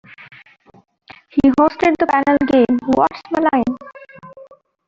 [1.29, 3.77] He hosted the panel game What's My Line?